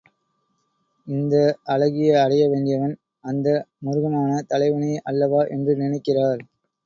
இந்த 1.07 1.35
அழகியை 1.67 2.15
அடைய 2.21 2.43
வேண்டியவன் 2.49 2.95
அந்த 3.23 3.47
முருகனான 3.79 4.41
தலைவனே 4.47 4.93
அல்லவா 5.03 5.43
என்று 5.47 5.75
நினைக்கிறார். 5.75 6.41